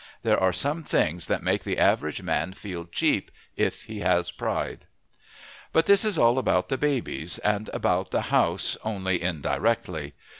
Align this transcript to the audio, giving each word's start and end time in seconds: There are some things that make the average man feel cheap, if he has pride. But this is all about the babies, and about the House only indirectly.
There 0.23 0.39
are 0.41 0.51
some 0.51 0.81
things 0.83 1.27
that 1.27 1.43
make 1.43 1.63
the 1.63 1.77
average 1.77 2.23
man 2.23 2.53
feel 2.53 2.85
cheap, 2.85 3.29
if 3.55 3.83
he 3.83 3.99
has 3.99 4.31
pride. 4.31 4.87
But 5.73 5.85
this 5.85 6.03
is 6.03 6.17
all 6.17 6.39
about 6.39 6.69
the 6.69 6.77
babies, 6.79 7.37
and 7.37 7.69
about 7.71 8.09
the 8.09 8.31
House 8.33 8.75
only 8.83 9.21
indirectly. 9.21 10.15